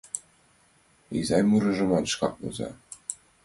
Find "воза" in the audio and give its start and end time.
2.41-2.69